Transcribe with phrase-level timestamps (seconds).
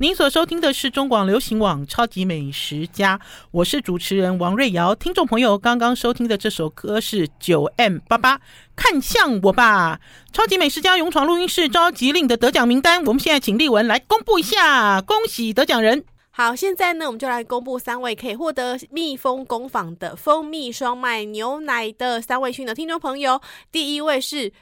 [0.00, 3.16] 您所收听的是中广流行网《超级美食家》，
[3.52, 4.92] 我是主持人王瑞瑶。
[4.92, 8.40] 听众朋友刚刚收听的这首歌是九 M 八八，
[8.74, 10.00] 看向我吧！
[10.32, 16.04] 超级美食家勇闯录音室召集令的得奖名单，我们现在请丽文来公布一下，恭喜得奖人。
[16.32, 23.40] 好，现在呢，我们就来公布三位可以获得蜜蜂工坊的蜂蜜双麦牛奶的三位幸运的听众朋友。
[23.70, 24.52] 第一位是。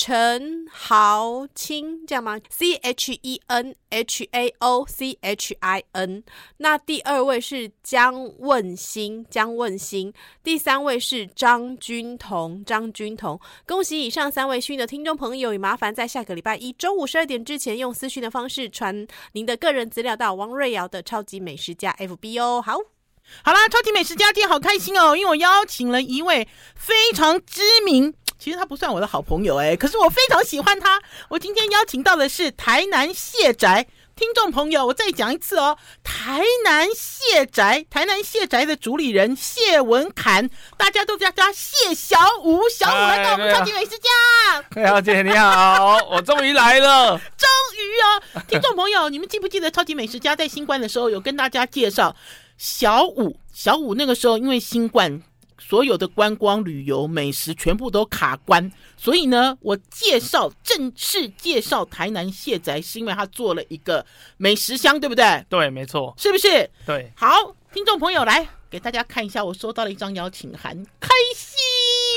[0.00, 6.22] 陈豪钦，这样吗？C H E N H A O C H I N。
[6.58, 10.14] 那第二位是江问新，江问新。
[10.44, 13.40] 第三位是张君彤，张君彤。
[13.66, 22.62] 恭喜以上三位幸运的听众朋友，也麻烦在下个礼拜一中午十二点之前，用私讯的方式传您的个人资料到王瑞瑶的超级美食家 FB 哦。
[22.64, 22.74] 好，
[23.42, 28.14] 好啦，超级美食家今天好开心哦，因为我邀请了一位非常知名。
[28.38, 31.00] 其实他不算我的好朋友哎，可是我非常喜欢他。
[31.28, 44.82] 我今天邀请到的是台南谢宅听众朋友，我再讲一次哦，台南谢宅，台南谢宅的主理人谢文侃，大家都叫他谢小五，小五来到我们超级美食家。
[44.82, 52.14] 小姐你好， 我终于来了，终于哦，听众朋友，你们记不记得超级美食家在新冠的时候有跟大家介绍
[52.56, 53.36] 小五？
[53.52, 55.22] 小五那个时候因为新冠。
[55.68, 64.06] 所有的观光旅游、美食全部都卡关，所以呢，我介绍正式介绍台南卸宅，是因为他做了一个
[64.38, 65.44] 美食箱，对不对？
[65.50, 66.70] 对，没错，是不是？
[66.86, 71.58] 对，好，听众朋友来给大家看一下，我收到了一张邀请函，开心！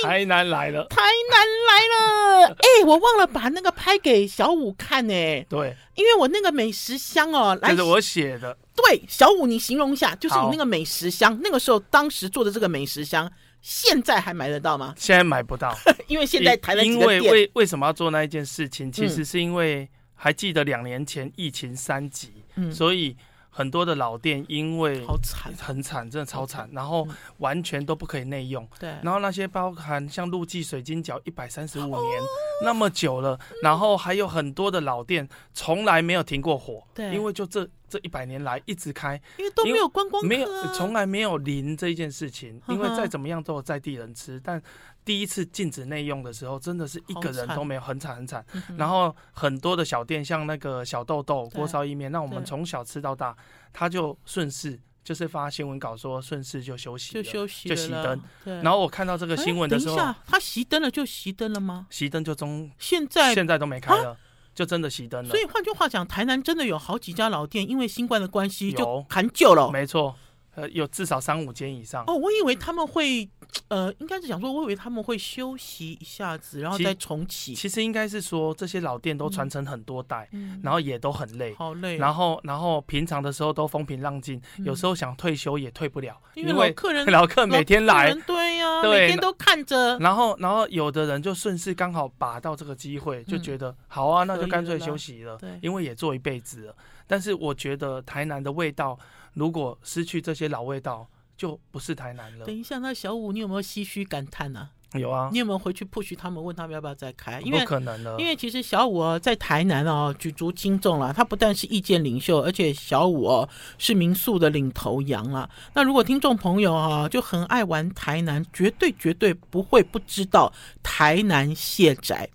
[0.04, 2.56] 台南来了，台南来了！
[2.64, 5.46] 哎、欸，我忘了把那个拍给小五看呢、欸。
[5.50, 8.58] 对，因为我那个美食箱哦，这是我写的。
[8.76, 14.94] 对，小五，你形容一下，就是你那个美食箱，那个时候当时做的这个美食箱，现在还买得到吗？
[14.98, 15.78] 现在买不到，
[16.08, 18.92] 因为现在台湾因为为为什么要做那一件事情？
[18.92, 23.16] 其实是因为还记得两年前疫情三级，嗯、所以。
[23.54, 27.06] 很多的老店因为好惨，很惨，真的超惨，然后
[27.40, 28.68] 完全都不可以内用。
[28.80, 32.22] 对，然后那些包含像陆记水晶饺一百三十五年
[32.64, 36.82] 那么久了，然后还有很多的老店从来没有停过火。
[36.94, 44.62] 对，因为就这这一百年来一直开，因为都没有观光客，没有从来没有零这一件事情，因为再怎么样都有在地人吃，但。
[45.04, 48.46] 第一次禁止内用的时候，真的是一个人都没有，很惨很惨。
[48.78, 53.36] 然后很多的小店，像那个小豆豆锅烧意面，那我们从小吃到大，
[53.74, 58.22] 他就顺势就是发新闻稿说顺势就休息，就休息，就熄灯。
[58.62, 59.98] 然后我看到这个新闻的时候，
[60.28, 61.88] 他熄灯了就熄灯了吗？
[61.90, 64.16] 熄灯就中，现在现在都没开了，
[64.54, 65.30] 就真的熄灯了。
[65.30, 69.72] 所以换句话讲，台南真的有好几家老店，因为新冠的关系就砍旧了。
[69.72, 70.16] 没错。
[70.56, 72.16] 呃，有至少三五间以上哦。
[72.16, 73.30] 我以为他们会，
[73.70, 77.54] 呃，应该是想说，我以为他们会休息一下子，然后再重启。
[77.54, 81.98] 其实应该是说，这些老店都传承很多代，嗯、然后也都很累，好累。
[81.98, 89.98] 然后，然后平常的时候都风平浪静，嗯、有时候想退休也退不了，因为老客人 老客每天来，对呀、啊，对每天都看着。
[90.00, 96.76] 然后，然后有的人就顺势刚好把到这个机会，就觉得、嗯、好啊，那就干脆休息了，对，因为也做一辈子了。
[97.08, 98.98] 但是我觉得台南的味道，
[99.34, 101.08] 如果失去这些老味道。
[101.38, 102.46] 就不是台南了。
[102.46, 105.00] 等一下，那小五，你有没有唏嘘感叹呢、啊？
[105.00, 105.28] 有啊。
[105.32, 107.42] 你有没有回去 push 他们，问他们要不要再开？
[107.42, 108.16] 因为不可能的。
[108.20, 111.12] 因为其实小五哦，在台南哦举足轻重了。
[111.12, 113.50] 他不但是意见领袖，而且小五哦
[113.80, 115.50] 是民宿的领头羊啊。
[115.74, 120.54] 那如果听众朋友啊就很爱玩台南，绝对绝对不会不知道
[120.84, 122.30] 台南卸宅。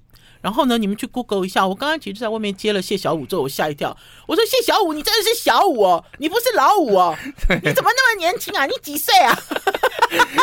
[0.46, 1.66] 然后呢，你们去 Google 一下。
[1.66, 3.96] 我刚刚其实在外面接了谢小五之后，我吓一跳。
[4.28, 7.18] 我说：“谢小五，你真的是小五哦，你不是老五哦？
[7.64, 8.64] 你怎么那么年轻啊？
[8.64, 9.36] 你几岁啊？”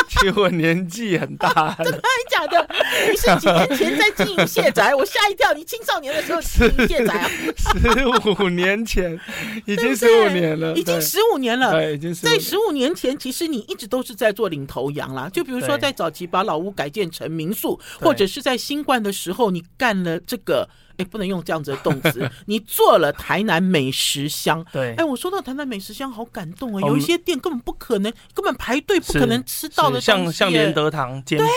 [0.08, 1.74] 其实我年纪很大。
[1.82, 2.68] 真的假的？
[3.10, 4.94] 你是几年前在经营谢宅？
[4.94, 5.52] 我吓一跳。
[5.52, 7.30] 你青少年的时候经营谢宅啊？
[7.66, 8.06] 十
[8.42, 9.18] 五年前，
[9.66, 11.72] 已经十五年了，已经十五年了。
[11.72, 15.28] 对，已经在十五年前，其实你一直都是在做领头羊啦。
[15.32, 19.94] 就比如说，在早期把老屋改建成民宿，或者是在新冠的时候，你干。
[20.04, 20.68] 了这个。
[20.98, 22.30] 哎，不能用这样子的动词。
[22.46, 26.80] 你做了台南美食乡，对，哎，我说到台南美食乡，好感动啊！
[26.86, 31.48] 有一些店根本不可能，根本排队不可能吃到的，像像连德堂煎饼，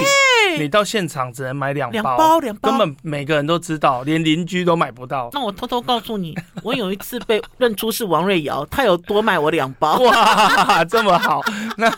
[0.59, 5.29] 你到现场只能买两包，两包两包，根本每个人都知道，连邻居都买不到。
[5.33, 9.97] 那我偷偷告诉你，我有一次被 认出是王瑞瑶，他有多卖我两包。
[9.99, 11.41] 哇， 这么好，
[11.77, 11.91] 那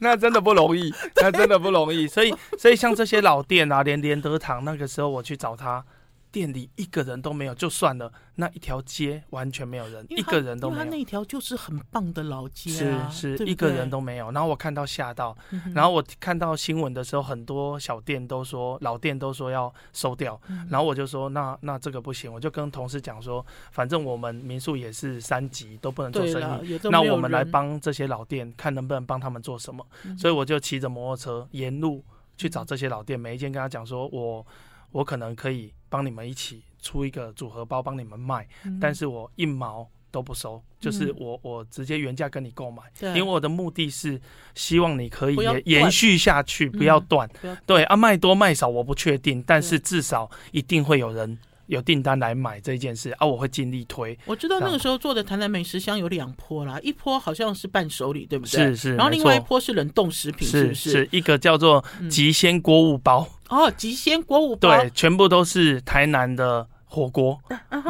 [0.00, 2.06] 那真的不容易，那真的不容易。
[2.06, 5.84] 所以所以像这些老店啊，连连德堂那个时候我去找他。
[6.30, 10.84] 店里一个人都没有就算了，那一条街完全没有人，一个人都没有。
[10.84, 14.30] 他那条就是很棒的老街啊，是是，一个人都没有。
[14.32, 15.36] 然后我看到吓到，
[15.74, 20.40] 然后我看到新闻的时候，很多小店都说老店都说要收掉，
[20.70, 29.86] 然后我就说那那这个不行，我就跟同事讲说，反正我们民宿也是三级，都不能做生意，那我们来帮这些老店看能不能帮他们做什么。
[30.18, 32.04] 所以我就骑着摩托车沿路
[32.36, 34.46] 去找这些老店，每一间跟他讲说我。
[34.90, 44.20] 我可能可以帮你们一起出一个组合包帮你们卖，嗯、但是我一毛都不收，就是我、嗯、我直接原价跟你购买，因为我的目的是
[44.54, 47.28] 希望你可以延延续下去，不要断。
[47.42, 51.38] 嗯、对啊，卖多卖少我不确定，但是至少一定会有人。
[51.68, 54.18] 有订单来买这件事啊，我会尽力推。
[54.24, 58.66] 我知道那个时候做的台南美食箱有两波啦，一波好像是伴手礼，对不对？
[58.68, 58.96] 是是。
[58.96, 60.90] 然后另外一波是冷冻食品，是不是？
[60.90, 63.28] 是一个叫做极鲜锅物包。
[63.48, 64.76] 哦，极鲜锅物包。
[64.76, 67.38] 对，全部都是台南的火锅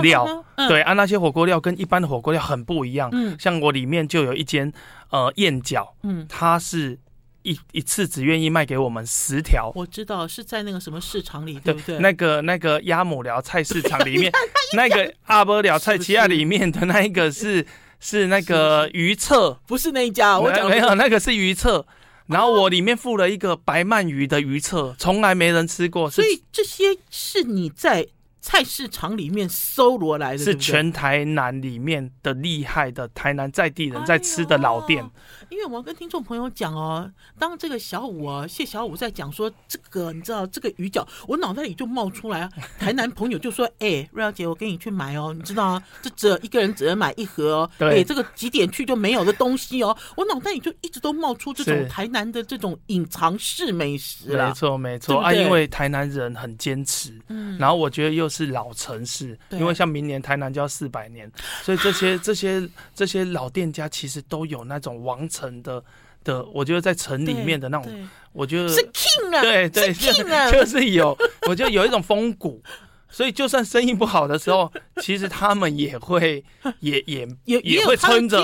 [0.03, 0.45] 料。
[0.69, 3.09] 对啊，那些火锅料跟一般的火锅料很不一样。
[3.13, 3.37] 嗯。
[3.39, 4.73] 像我里面就有一间
[5.11, 6.99] 呃燕饺，嗯，它是。
[7.43, 11.99] 一一次只愿意卖给我们十条，我知道是在那个什么市场里，对不对？
[11.99, 14.33] 那个那个鸭母寮菜市场里面，
[14.75, 17.67] 那个阿波寮菜市场里面的那一个是
[18.01, 21.87] 是那个鱼册，不是那一家，我讲没有，那个是鱼册。
[22.27, 28.07] 然后我里面附了一个白鳗鱼的鱼册，从来没人吃过，所以这些是你在。
[28.41, 35.05] 菜市场里面搜罗来的，是全台南里面的厉害的台南在地人在吃的老店。
[35.05, 42.49] 哎、因为我要跟听众朋友讲哦，当这个小五啊，谢小五在讲说这个，你知道这个鱼饺，我脑袋里就冒出来，
[42.79, 45.83] 台南朋友就说：“哎、欸，瑞瑶姐，我给你去买哦，你知道啊？
[46.03, 54.49] 这只一个人只能买一盒哦，哎对、欸，这个几点去就没有的东西哦。”我脑袋里就一直都冒出这种台南的这种隐藏式美食了。
[54.49, 58.39] 没错，没错啊，因为台南人很坚持，嗯，然后我觉得又是。
[58.39, 61.29] 是老城市，因为像明年台南就要四百年，
[61.65, 65.83] 所以这些这些这些老店家其实都有那种王城的
[66.23, 72.63] 的，我觉得在城里面的那种，我觉得是 king 啊，对对，是 king 啊， 就是有，我觉得有一种风骨。
[73.11, 74.71] 所以，就算生意不好的时候，
[75.01, 76.45] 其实他们也会，
[76.81, 78.41] 也也也也会撑着，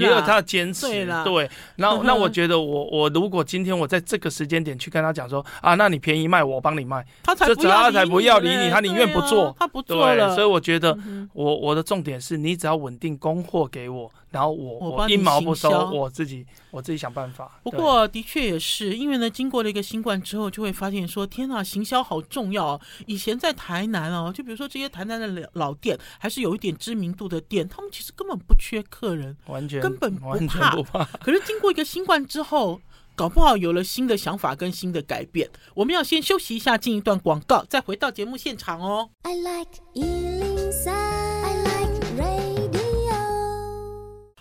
[0.00, 0.88] 也有他的坚持。
[0.88, 10.34] 对，对，然后，那我 觉得，我我如果今天我在这个时间点去跟他讲说啊，那你便宜卖，我帮你卖，他才不要，他才不要理你，他宁愿不做，他不做了。
[10.34, 10.96] 所以我觉得，
[11.32, 14.10] 我我的重点是你只要稳定供货给我。
[14.30, 17.60] 然后我我一毛不收，我自己我自己想办法。
[17.62, 22.80] 不过的确也是，因为呢，经过了一个新冠之后，就会发现说，天呐，行销好重要。
[23.06, 30.28] 以前在台南哦，就比如说这些台南的老老店，还是有一点知名度的店，他们其实根本不缺客人，完全根本不怕。
[30.28, 31.04] 完全不怕。
[31.24, 32.80] 可是经过一个新冠之后，
[33.14, 35.48] 搞不好有了新的想法跟新的改变。
[35.74, 39.10] 我们要先休息一下，进一段广告，再回到节目现场哦。
[39.22, 39.72] I like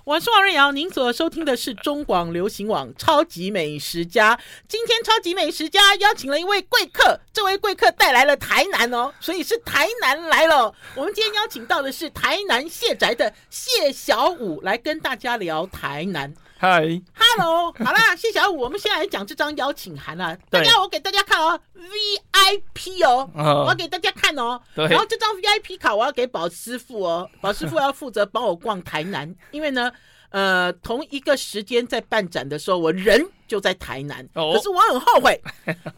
[0.07, 4.33] 我是王瑞瑶，您所收听的是中广流行网《超级美食家》。
[4.65, 10.73] 今天《超级美食家》邀请了一位贵客，这位贵客带来了台南哦，所以是台南来了。
[10.95, 16.33] 我们今天邀请到的是台南谢宅的谢小五，来跟大家聊台南。
[16.59, 16.81] 嗨
[17.13, 20.35] ，Hello，好啦， 谢小五，我们现在来讲这张邀请函啊。
[20.49, 24.59] 大家，我给大家看哦，VIP 哦，我要给大家看哦。
[24.73, 24.87] 对。
[24.87, 29.91] 然后这张 VIP 卡我要给宝师傅哦，宝师傅要负责帮我逛台南， 因为呢，
[30.29, 35.39] 呃，同一个时间在办展的时候，我人就在台南，可是我很后悔，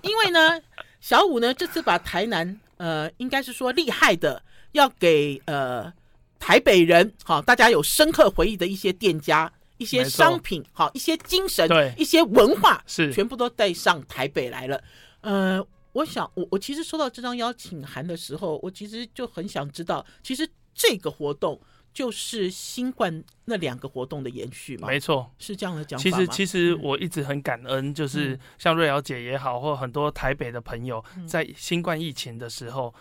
[0.01, 0.59] 因为呢，
[0.99, 5.89] 小五呢这次把台南，呃，应该是说厉害的，要给呃
[6.37, 9.49] 台北人，好，大家有深刻回忆的一些店家。
[9.79, 14.83] 一些商品，好，一些精神，对，一些文化，是全部都带上台北来了。
[15.21, 21.59] 呃，我想，我我其实收到这张邀请函的时候，我其实就很想知道，其实这个活动
[21.91, 24.87] 就是新冠那两个活动的延续嘛？
[24.87, 26.03] 没错，是这样的讲法。
[26.03, 32.93] 其实，其实我一直很感恩，就是像瑞瑶姐也好，或很多台北的朋友，在新冠疫情的时候。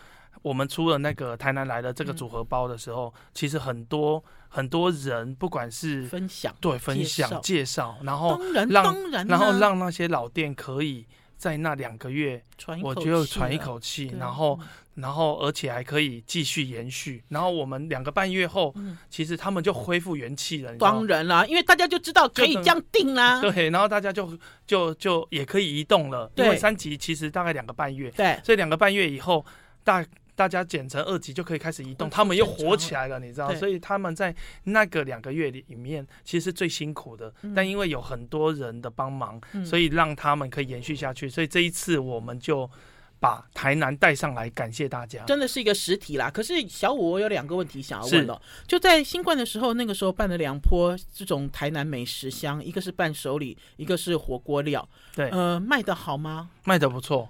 [0.43, 12.43] 我们出了那个台南来的这个组合包的时候，嗯、其实很多很多人，不管是分享对分享介绍，然后让当然然后让那些老店可以在那两个月，
[12.83, 14.59] 我就喘一口气，然后
[14.95, 20.75] 然后而且还可以继续延续，然后我们两个半月后，嗯、其实他们就恢复元气了。
[20.77, 29.45] 当然啦，因为大家就知道可以这样定啦， 对，然后大家就就就也可以移动了，对因为三级其实大概两个半月，对，所以两个半月以后
[29.85, 30.05] 大。
[30.39, 33.53] 大家剪成二级就可以开始移动，他们又火起来了，你知道？
[33.57, 37.35] 所以他们在那个两个月里面，其实是最辛苦的。
[37.57, 41.29] 但因为有很多人的帮忙，所以让他们可以延续下去。
[41.29, 42.71] 所以这一次我们就
[43.19, 46.31] 把台南带上来，感谢大家，真的是一个实体啦。
[46.31, 48.41] 可是小五，我有两个问题想要问哦。
[48.69, 54.89] 就在新冠的时候，那个时候办了两波这种台南美食箱，一个是伴手礼，一个是火锅料。
[55.17, 56.51] 对，呃，卖的好吗？
[56.63, 57.29] 卖的不错，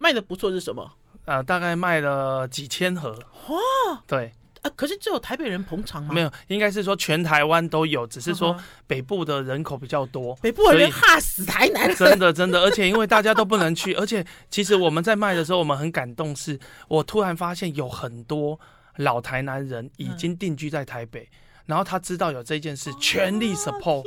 [0.00, 0.98] 卖的不错是什么？
[1.24, 3.10] 呃，大概卖了几千盒。
[3.48, 4.32] 哇，对。
[4.62, 4.70] 啊！
[4.76, 6.14] 可是只有台北人捧场吗？
[6.14, 11.92] 没有，应该是说全台湾都有，只是说北部的人口比较多，北部人怕死台南。
[11.96, 18.56] 真的真的，而且因为大家都不能去， 而且其实我们在卖的时候，我们很感动，是我突然发现有很多
[18.98, 21.36] 老台南人已经定居在台北，嗯、
[21.66, 24.04] 然后他知道有这件事，全力 support。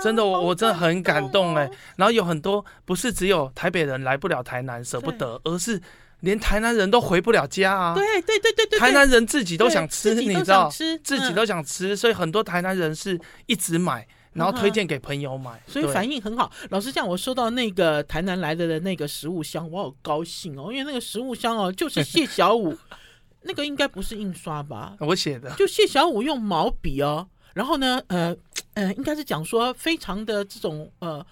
[0.00, 1.68] 真的，我我真的很感动哎。
[1.96, 5.82] 然后有很多不是只有台北人来不了台南舍不得，而是。
[6.22, 7.94] 连台南人都回不了家啊！
[7.94, 16.50] 对对对对对，台南人自己都想吃，你知道，自己都想吃，所以很多台南人是一直买，然后推荐给朋友买，所以反应很好。
[16.70, 22.78] 老实讲，我收到那个台南来的的那个食物箱，我好高兴哦，因为那个食物箱哦，就是谢小五，
[23.42, 24.94] 那个应该不是印刷吧？
[25.00, 28.36] 我写的，就谢小五用毛笔哦，然后呢，呃
[28.74, 31.26] 呃，应该是讲说非常的这种呃。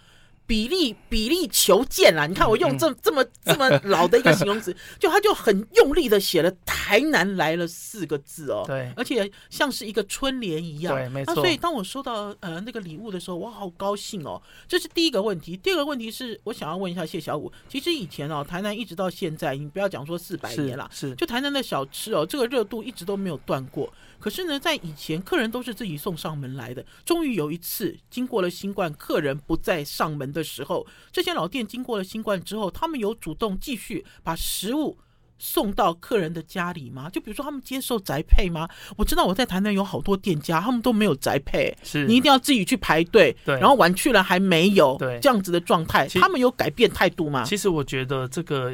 [0.50, 2.26] 比例比例求见啦！
[2.26, 11.37] 你看我用这这么这么老的一个形容词， 就他就很用力的写了“台南来了”四个字哦，对，而且像是一个春联一样，对，没错。
[11.37, 14.42] 所以当我收到呃那个礼物的时候，我好高兴哦。
[14.66, 15.57] 这是第一个问题。
[15.57, 23.88] 第二个问题是我想要问一下谢小五，其实以前哦，台南一直到现在，你不要讲说四百年了，是就台南的小吃哦，这个热度一直都没有断过。
[24.19, 26.85] 可是呢，在以前，客人都是自己送上门来的。
[27.07, 34.99] 终于有一次，经过了新冠，客人不再上门的时候，这些老店经过了新冠之后，他们有主动继续把食物
[35.39, 37.09] 送到客人的家里吗？
[37.11, 38.69] 就比如说，他们接受宅配吗？
[38.97, 47.45] 我知道我在台南有好多店家，他们都没有宅配，是你一定要自己去排队，对，然后晚去了还没有，对，这样子的状态，他们有改变态度吗？
[47.45, 48.73] 其实我觉得这个。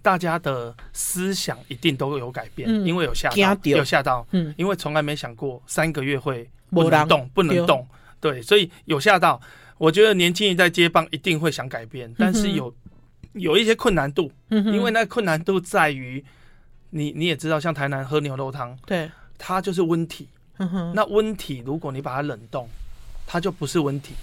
[0.00, 7.84] 大家的思想一定都有改变，嗯、因为有吓到，有吓到，嗯，因为从来没想过三个月会不能动，不能动，
[8.20, 9.40] 对，所以有吓到。
[9.78, 12.74] 我觉得年轻一代接棒一定会想改变，但是有
[13.32, 16.22] 有一些困难度，嗯，因为那困难度在于
[16.90, 22.68] 你你也知道，像台南喝牛肉汤，对，它就是温体，嗯，那温体如果你把它冷冻，
[23.26, 24.14] 它就不是温体。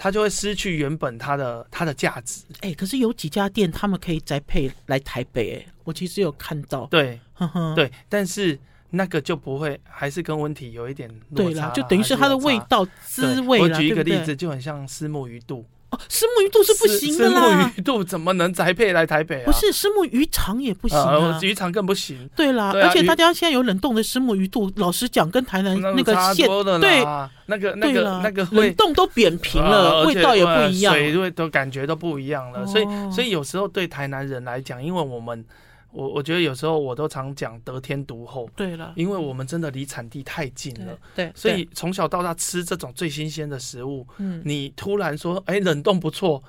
[0.00, 2.44] 它就会失去原本它的它的价值。
[2.60, 6.86] 哎、欸，可是有几家店他们可以宅配来台北，哎，我其实有看到。
[6.86, 8.56] 对，呵呵对，但是
[8.90, 11.52] 那个就不会，还是跟温体有一点落差。
[11.52, 13.60] 对啦，就等于是它的味道滋味。
[13.60, 15.64] 我举一个例子，就很像虱目鱼肚。
[15.90, 17.40] 哦，虱目鱼肚是不行的啦！
[17.40, 19.46] 虱目鱼肚怎么能宅配来台北啊？
[19.46, 22.28] 不是，虱目鱼肠也不行啊，呃、鱼肠更不行。
[22.36, 26.46] 对啦，对啊、而且大家现在有冷冻的虱目鱼肚，老实讲，跟台南那个现
[26.78, 27.02] 对
[27.46, 32.60] 那个那个那个冷冻都扁平了，呃、味道也不一样，水味都感觉都不一样了。
[32.60, 35.44] 哦、所以，所以有时候对台南人来讲，因为我们。
[35.90, 46.42] 我我觉得有时候我都常讲得天独厚，对了，因为我们真的离产地太近了，对，对，所以从小到大吃这种最新鲜的食物，嗯，你突然说，哎，冷冻不错。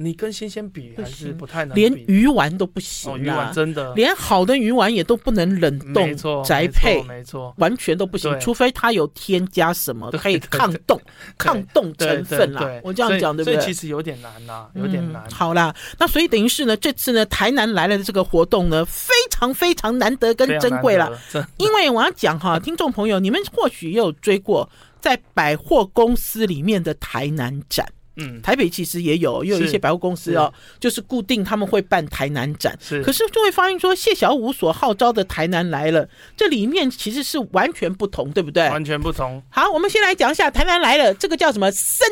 [0.00, 3.92] 你跟新鲜比还是不太能比，连鱼丸都不行，鱼丸真的。
[3.94, 11.00] 连好的鱼丸也都不能冷冻宅配，没错，完全都不行，除非它有添加什么可以抗冻、
[11.36, 12.70] 抗冻成分啦。
[12.84, 13.54] 我这样讲对不对？
[13.54, 15.28] 所以其实有点难呐，有点难。
[15.30, 21.10] 好啦，那所以等于是呢，这次呢，台南来了的这个活动呢，非常非常难得跟珍贵了，
[21.56, 27.84] 因为我要讲哈， 听众朋友，你们或许也有追过在百货公司里面的台南展。
[28.18, 32.76] 嗯，台北其实也有，也有一些百货公司哦，就是固定他们会办台南展。
[32.80, 38.68] 是，可是就会发现说，谢小武所号召的台南来了，这里面其实是完全不同，对不对？
[38.68, 39.42] 完全不同。
[39.48, 41.70] 好，我们先来讲一下台南来了，这个叫什么？
[41.70, 42.06] 森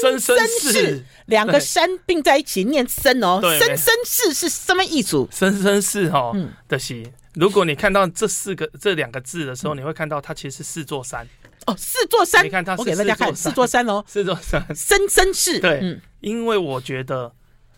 [0.00, 3.38] 森森市，两个山并在一起念森哦。
[3.42, 5.28] 森森市是什么意思？
[5.30, 7.04] 森森市哈，嗯，的是，
[7.34, 11.28] 如果你看到这四个这两个字的时候，你会看到它其实是四座山。
[11.66, 15.58] 哦，四座山，你看它，我给大家看四座山哦，四座山，深深市。
[15.60, 17.32] 对，嗯，因为我觉得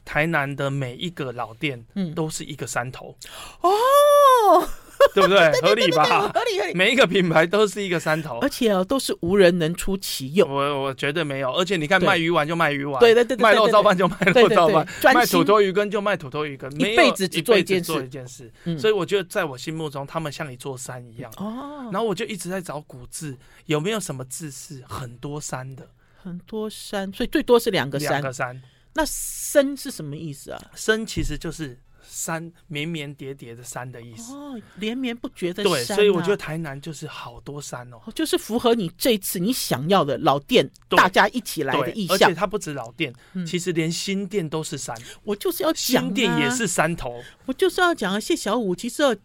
[0.05, 3.17] 台南的每一个老店，嗯，都是一个山头。
[3.61, 4.69] 哦。
[5.15, 5.53] 对不对？
[5.61, 6.05] 合理吧？
[6.05, 6.75] 合理合理。
[6.75, 10.47] 每一个品牌都是一个山头，而且哦，都是无人能出其右。
[10.47, 18.53] 我我绝对没有，而且你看，卖鱼丸就卖鱼丸，对对对，卖肉燥饭就卖肉燥饭，卖土豆鱼羹就卖土豆鱼羹，一辈子只做一件做一件事。
[18.79, 21.33] 所以我觉得，在我心目中，他们像一座山一样。
[21.37, 21.89] 哦。
[21.93, 23.37] 然后我就一直在找古字，
[23.67, 25.89] 有没有什么字是很多山的？
[26.23, 28.11] 很多山，所以最多是两个山。
[28.11, 28.61] 两个山。
[28.95, 31.79] 那“森”是什么意思啊？“森”其实就是。
[32.17, 35.77] 山绵绵叠叠的山的意思哦，连绵不绝的山、啊。
[35.77, 42.17] 对，所以我觉得台南就是好多山哦，就是符合你这次你想要的老店，大家一起来的意象。
[42.17, 44.97] 而且它不止老店，嗯、其实连新店都是山。
[45.25, 49.17] 我就是要讲、啊、新店也是山头，我就是要讲啊，谢小五其实我。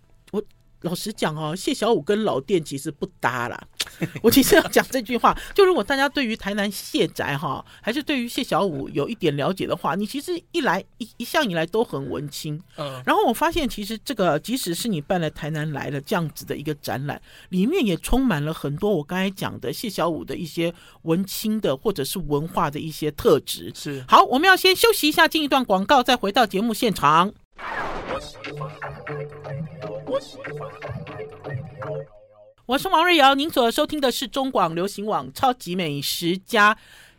[0.81, 3.59] 老实讲哦，谢小五跟老店其实不搭啦。
[4.23, 12.59] 我其实要讲这句话，就如果大家对于台南谢宅哈，还是对于谢小五有一点了解的话，你其实一来一一向以来都很文青。
[12.77, 20.73] 嗯，然后我发现其实这个即使是你办了台南来了这样子的一个展览，里面也充满了很多我刚才讲的谢小五的一些
[21.03, 23.71] 文青的或者是文化的一些特质。
[23.75, 27.33] 是，好，我们要先休息一下，进一段广告，再回到节目现场。
[32.65, 36.73] 我是王瑞瑶，您所收听的是中广流行网《超级美食家》。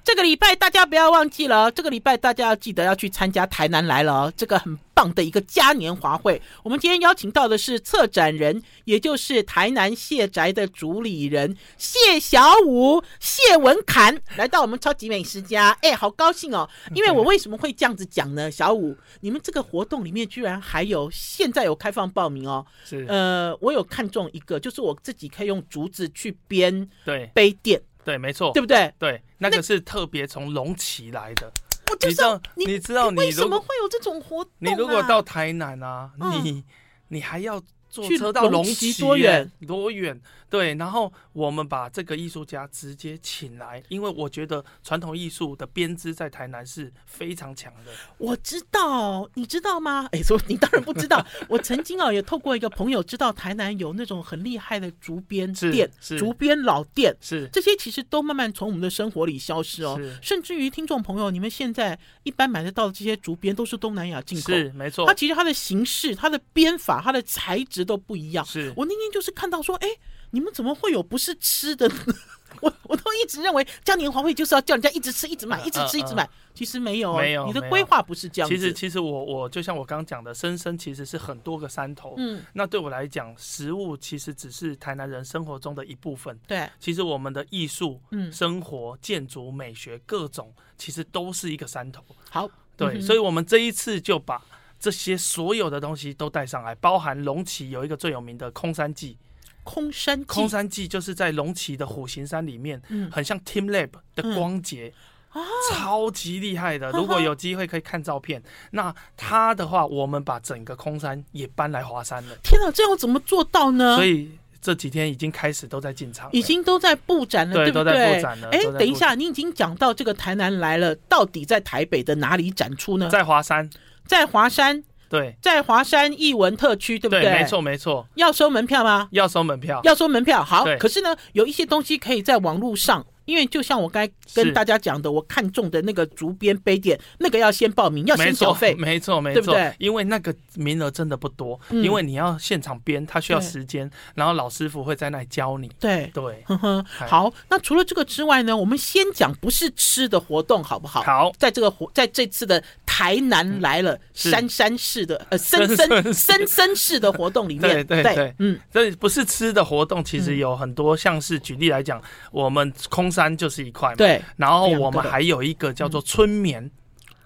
[0.04, 6.40] 这个礼拜大家不要忘记了，这个礼拜大家要记得要去参加台南来了哦，这个很棒的一个嘉年华会。
[6.62, 15.76] 我们今天邀请到的是策展人，也就是台南谢宅的主理人谢小武、谢文侃，来到我们超级美食家。
[15.82, 16.68] 哎，好高兴哦！
[16.94, 18.48] 因为我为什么会这样子讲呢？
[18.48, 22.64] 小武，你们这个活动里面居然还有现在有开放报名哦。
[22.84, 27.82] 是，呃，我有看中一个，就是我自己可以用竹子去编对杯垫。
[28.04, 28.92] 对，没错，对不对？
[28.98, 31.50] 对，那个是特别从龙崎来的。
[31.92, 34.56] 我知道，你知道，你为什么会有这种活动啊？
[34.58, 36.64] 你如果到台南啊，嗯，你
[37.08, 37.62] 你还要。
[37.92, 39.52] 坐车到龙溪多远？
[39.66, 40.18] 多远？
[40.48, 47.92] 对，然后我们把这个艺术家直接请来，因为我觉得传统艺术的编织在台南是非常强的。
[48.18, 50.08] 我知道，你知道吗？
[50.12, 51.24] 哎，说你当然不知道。
[51.48, 59.98] 我曾经啊，也透过一个朋友知道台南有那种很厉害的竹编店，竹编老店，是这些其实都慢慢从我们的生活里消失哦。
[60.20, 65.06] 甚至于听众朋友，你们现在一般买得到的这些竹编都是东南亚进口，是没错。
[65.06, 68.44] 它其实它的形式、它的编法、它的材质都不一样。
[68.44, 69.88] 是我那天就是看到说，哎，
[70.30, 71.94] 你们怎么会有不是吃的呢？
[72.60, 76.28] 我我都一直认为嘉年华会就是要叫人家一直吃、一直买、一直吃、一直买。
[76.54, 78.48] 其实没有，没有，你的规划不是这样。
[78.48, 82.14] 其实，其实我我就像我刚刚讲的，生生其实是很多个山头。
[82.18, 86.38] 嗯，那对我来讲，食物其实只是台南人生活中的一部分。
[86.46, 92.04] 对，其实我们的艺术、嗯，生活、建筑、美学各种，其实都是一个山头。
[92.28, 92.46] 好，
[92.76, 94.40] 对，所以我们这一次就把。
[94.82, 99.16] 这些所有的东西都带上来，包含龙崎有一个最有名的空山祭。
[99.62, 104.92] 空山空山祭就是在龙崎的虎形山里面，嗯，很像 teamLab 的光节，
[105.34, 106.90] 嗯，超级厉害的。
[106.90, 108.42] 如果有机会可以看照片，
[108.72, 112.34] 那他的话，我们把整个空山也搬来华山了。
[112.42, 113.94] 天哪，这样怎么做到呢？
[113.94, 117.92] 所以这几天已经开始都在进场，已经都在布展了，对，对不对？
[117.92, 118.48] 都在布展了。
[118.50, 123.08] 哎，等一下，你已经讲到这个台南来了，到底在台北的哪里展出呢？
[123.08, 123.70] 在华山，
[124.06, 124.82] 在华山。
[125.08, 127.22] 对，在华山艺文特区，对不对？
[127.22, 128.08] 对，没错，没错。
[128.14, 129.08] 要收门票吗？
[129.12, 130.42] 要收门票，要收门票。
[130.42, 133.04] 好，可是呢，有一些东西可以在网络上。
[133.24, 139.74] 因为就像我刚才跟大家讲的，我看中的那个竹编杯垫，那个要先报名，要先缴费， 没错，没错，对不对？
[139.78, 145.68] 因为那个名额真的不多，嗯、因为你要现场编，它需要时间，然后老师傅会在那里教你。
[145.78, 146.10] 对。
[146.14, 146.84] 对， 呵呵。
[147.06, 151.02] 好，那除了这个之外呢，我们先讲不是吃的活动，好不好？
[151.02, 157.02] 好，在这个活，在这次的台南来了山山市的呃森森 森森市。
[157.02, 163.11] 的活动里面，对对对，嗯，这不是吃的活动，其实有很多，像是举例来讲，我们空。
[163.12, 164.22] 山就是一块嘛，对。
[164.36, 166.70] 然后我们还有一个叫做春眠，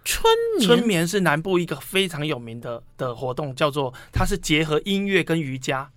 [0.04, 5.90] 春眠，春眠是南部一个非常有名的的活动，叫做它是结合音乐跟瑜伽，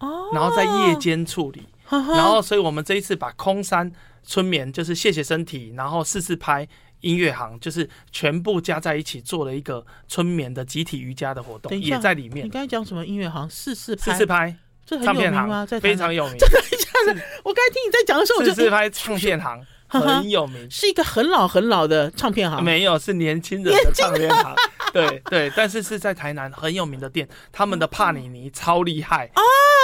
[0.00, 3.90] 哦，然后在夜间处理，然后所以我们这一次把空山
[4.24, 6.66] 春眠就是谢谢身体，然后试试拍
[7.00, 12.46] 音乐行就是全部加在一起做了一个春眠的集体瑜伽的活动，也在里面。
[12.46, 13.48] 你刚才讲什么音乐行？
[13.50, 14.56] 试试拍，试试拍。
[14.86, 15.66] 这很有名吗？
[15.80, 16.36] 非常有名。
[16.36, 16.62] 真的，
[17.06, 17.22] 真的。
[17.42, 22.62] 我刚才听你在讲的时候，我就四四拍唱片行很有名，是一个很老很老的唱片行。
[22.62, 24.54] 没有，是年轻人的唱片行。
[24.92, 29.42] 对对，但是是在台南很有名的店，他们的帕尼尼超厉害哦，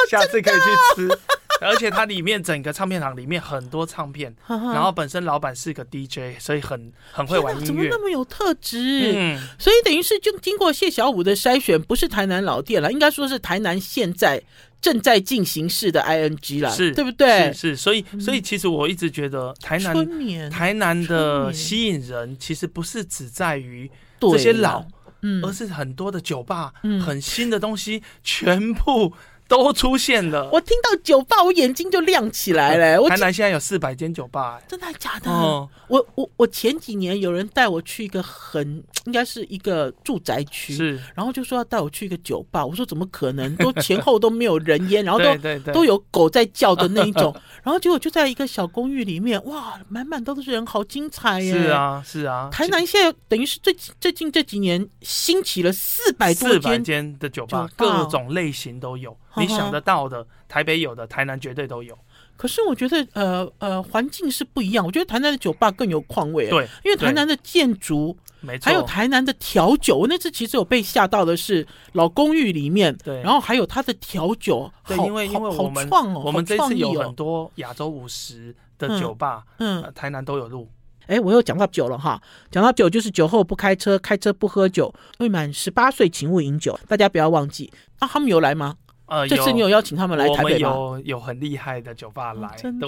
[0.08, 0.60] 下次可以去
[0.94, 1.08] 吃。
[1.62, 7.66] 而且它里面整个唱片行里面很多唱片，然后本身老板是个 DJ，所以很很会玩音乐。
[7.66, 9.12] 怎么那么有特质？
[9.14, 14.42] 嗯，所以等于是就经过谢小五的筛选，不是台南老店了，应该说是台南现在
[14.80, 17.52] 正在进行式的 ING 了，是，对不对？
[17.52, 24.84] 是，是，所以所以其实我一直觉得台南台南的吸引人，其实不是只在于这些老，
[25.22, 29.12] 嗯，而是很多的酒吧，嗯，很新的东西全部。
[29.50, 30.48] 都出现了。
[30.52, 33.02] 我听到酒吧，我眼睛就亮起来了。
[33.10, 35.28] 台南现在有四百间酒吧，真的假的？
[35.28, 43.56] 哦、我我我前几年有人带我去一个很应该是一个住宅区，是，然后就说要带我去一个酒吧，我说怎么可能？
[43.56, 51.52] 都前后都没有人烟， 然后都都有狗在叫的那一种，然后结果就在一个小公寓里面，哇，满满都是人，好精彩耶！
[51.52, 59.16] 是啊是啊，台南现在等于是最最近这几年兴起了四百多间的酒吧，各种类型都有。
[59.36, 61.96] 你想得到的，台北有的，台南绝对都有。
[62.40, 64.82] 可是我觉得，呃呃，环境是不一样。
[64.82, 66.48] 我觉得台南的酒吧更有况味。
[66.48, 69.94] 对，因为台南的建筑，没错，还有台南的调酒。
[69.98, 80.66] 我那次其实有被吓到的是老公寓里面，对，然后还有它的调酒，对，因为因为我们我们这次有很多亚洲五十的酒吧，嗯，台南都有录。
[81.08, 82.18] 哎，我又讲到酒了哈，
[82.50, 87.70] 讲到酒就是酒后不开车，开车不喝酒，未满十八岁请勿饮酒，大家不要忘记。
[87.98, 88.76] 啊，他们有来吗？
[89.10, 90.70] 呃，这次你有邀请他们来台北吗？
[90.70, 92.86] 有有很厉害的酒吧来，真的，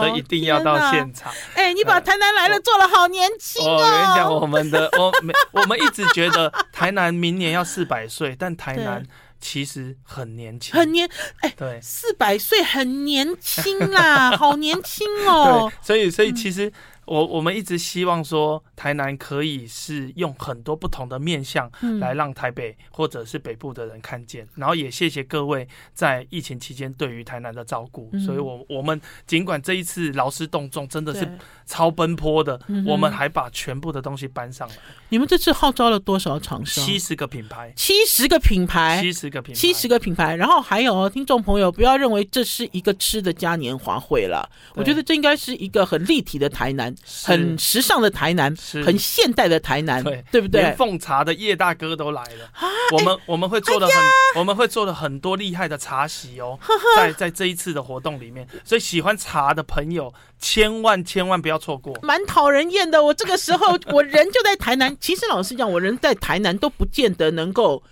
[0.00, 1.32] 所以一定要到现场。
[1.54, 3.76] 哎，你把台南来了做了好年轻哦！
[3.76, 5.12] 我跟你讲，我们的我
[5.52, 9.06] 我们一直觉得台南明年要四百岁，但台南
[9.40, 11.08] 其实很年轻，很年
[11.42, 15.70] 哎，对，四百岁很年轻啦，好年轻哦。
[15.86, 16.72] 对，所以所以其实。
[17.10, 21.68] 我我们一直希望说，台南可以是用很多不同的面向
[21.98, 28.08] 来让台北或者是北部的人看见，嗯、然后也谢谢各位在疫情期间对于台南的照顾。
[28.12, 31.28] 嗯、所以我，我我们尽管这一次劳师动众，真的是
[31.66, 34.74] 超奔波的，我们还把全部的东西搬上来。
[35.08, 36.84] 你们这次号召了多少厂商？
[36.84, 40.36] 七十个品牌，七十个品牌，七十个品牌，七十个品牌。
[40.36, 46.94] 然后还有听众朋友，不要认为这是一个吃的嘉年华会了，我觉得这应该是一个很立体的台南。
[47.04, 50.62] 很时尚的台南，很现代的台南，对对不对？
[50.62, 52.50] 连奉茶的叶大哥都来了，
[52.92, 53.94] 我们我们会做的很，
[54.36, 56.58] 我们会做的很多厉害的茶席哦，
[56.96, 61.98] 在在这一次的活动里面，所以喜欢茶的朋友千万千万不要错过。
[62.02, 67.82] 蛮讨人厌的，我这个时候我人就在台南，其实老实讲，我人在台南都不见得能够。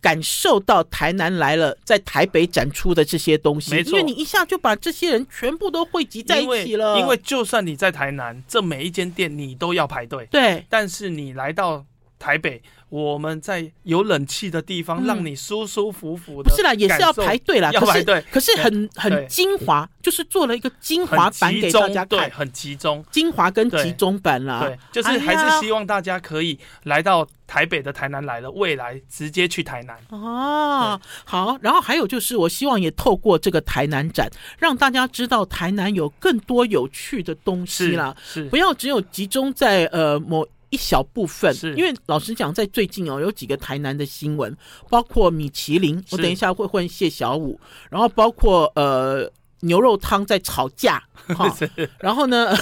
[0.00, 6.98] 感受到台南来了，在台北展出的这些东西，因为你一下就把这些人全部都汇集在一起了。
[6.98, 10.26] 因为就算你在台南，这每一间店你都要排队。
[10.30, 11.84] 对，但是你来到
[12.18, 12.62] 台北。
[12.94, 16.48] 我们在有冷气的地方，让你舒舒服服的。
[16.48, 17.72] 不是啦，也是要排队啦。
[17.72, 24.60] 要排队，可是很很精华，就是做了一个精华版给大家看，对，很集中，精华跟集中版啦。
[24.60, 29.98] 对，就是还是希望大家可以来到台北的台南来了，未来直接去台南。
[30.10, 38.14] 哦，好，然后还有就是，我希望也透过这个台南展，让大家知道台南有更多有趣的东西啦。
[38.22, 40.46] 是，不要只有集中在呃某。
[40.74, 41.72] 一小部分，是。
[41.76, 44.56] 因为老实讲，在最近哦，有几个台南的新闻，
[44.90, 51.56] 包括米其林，我等一下会问谢小五，然后包括呃牛肉汤在吵架，哈，
[52.00, 52.54] 然后呢。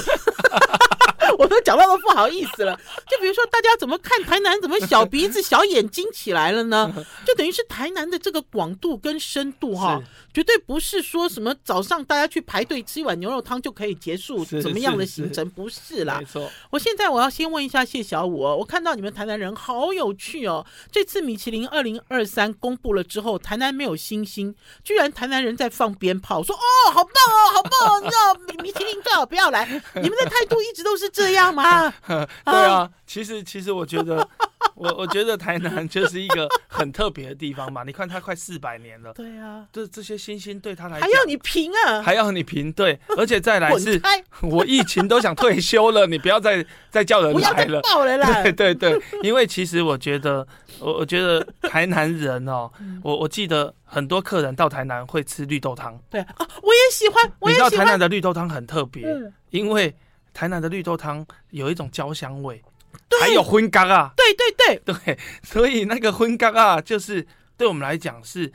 [1.39, 6.93] 我都讲到都不好意思了，就比如说大家怎么看台南，怎么小鼻子小眼睛起来了呢？
[7.27, 16.19] 就等于是台南的这个广度跟深度哈，绝对不是说什么早上大家去排队吃一碗牛肉汤就可以结束怎么样的行程，不是啦。
[16.19, 31.22] 没错，我现在我要先问一下谢小五哦，我看到你们台南人好有趣哦，这次米其林二零二三公布了之后，台南没有星星，居然台南人在放鞭炮，说哦好棒哦好棒哦，你知道米米其林最好不要来，你们的态度一直都是这样。
[31.23, 31.93] 这样吗？
[32.45, 34.27] 对啊，其实其实我觉得，
[34.75, 37.83] 我我觉得台南就是一个很特别的地方嘛。
[37.85, 44.01] 你看它快四百年了，对啊，这这些星星对他来讲还要你评啊，还要你评，对，而且再来 是，
[44.43, 50.47] 我疫情都想退休了，你不要再再叫人来了，爆了啦，对对对，因为其实我觉得，
[50.81, 52.71] 我我觉得台南人哦，
[53.03, 59.07] 我我记得很多客人到台南会吃绿豆汤，对啊，我也喜欢，我也喜欢，你知道台南的绿豆汤很特别，
[59.51, 59.95] 因为。
[60.33, 62.63] 台南的绿豆汤有一种焦香味，
[63.09, 63.21] 对。
[63.21, 64.95] 还有荤咖啊，对对对。
[65.05, 68.53] 对，所以那个荤咖啊，就是对我们来讲是。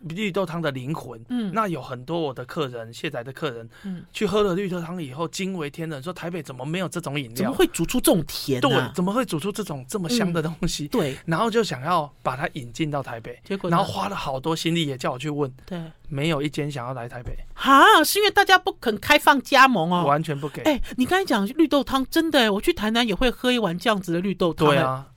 [0.00, 7.36] 绿豆汤的灵魂，嗯，那有很多我的客人，卸载的客人，嗯，去喝了绿豆汤以后惊为天人，说台北怎么没有这种饮料？
[7.36, 8.60] 怎么会煮出这种甜？
[8.60, 10.86] 对，怎么会煮出这种这么香的东西？
[10.88, 17.36] 对，然后就想要把它引进到台北，结果然后花了好多心力，也叫我去问，对，没有一间想要来台北。
[17.54, 20.62] 哈，是因为大家不肯开放加盟哦，完全不给。
[20.62, 24.68] 哎，你刚才讲绿豆汤，真的，我去台南也会喝一碗这样子的绿豆汤。
[24.68, 25.08] 对啊。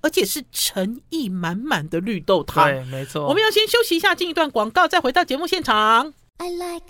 [0.00, 3.26] 而且是诚意满满的绿豆汤，对，没错。
[3.26, 6.12] 我们要先休息一下，进一段广告，再回到节目现场。
[6.38, 6.86] I like